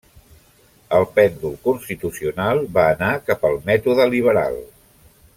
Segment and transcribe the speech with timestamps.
[0.99, 4.57] El pèndol constitucional va anar cap al mètode liberal.